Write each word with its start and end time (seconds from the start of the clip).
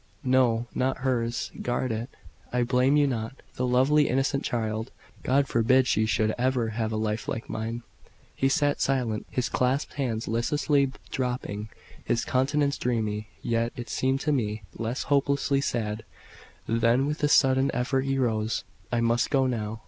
"No, 0.23 0.65
not 0.73 0.97
hers. 1.05 1.51
Guard 1.61 1.91
it. 1.91 2.09
I 2.51 2.63
blame 2.63 2.97
you 2.97 3.05
not. 3.05 3.35
The 3.53 3.67
lovely, 3.67 4.09
innocent 4.09 4.43
child! 4.43 4.89
God 5.21 5.47
forbid 5.47 5.85
she 5.85 6.07
should 6.07 6.33
ever 6.39 6.69
have 6.69 6.91
a 6.91 6.97
life 6.97 7.27
like 7.27 7.47
mine!" 7.47 7.83
He 8.33 8.49
sat 8.49 8.81
silent, 8.81 9.27
his 9.29 9.47
clasped 9.47 9.93
hands 9.93 10.27
listlessly 10.27 10.91
dropping, 11.11 11.69
his 12.03 12.25
countenance 12.25 12.79
dreamy; 12.79 13.27
yet, 13.43 13.73
it 13.75 13.89
seemed 13.89 14.21
to 14.21 14.31
me, 14.31 14.63
less 14.75 15.03
hopelessly 15.03 15.61
sad: 15.61 16.01
then 16.65 17.05
with 17.05 17.21
a 17.23 17.27
sudden 17.27 17.69
effort 17.71 18.01
he 18.05 18.17
rose. 18.17 18.63
"I 18.91 19.01
must 19.01 19.29
go 19.29 19.45
now." 19.45 19.79